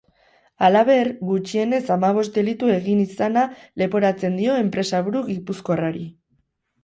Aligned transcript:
Halaber, 0.67 1.09
gutxienez 1.31 1.81
hamabost 1.95 2.39
delitu 2.39 2.71
egin 2.77 3.03
izana 3.03 3.43
leporatzen 3.81 4.41
dio 4.41 4.55
enpresaburu 4.63 5.21
gipuzkoarrari. 5.31 6.03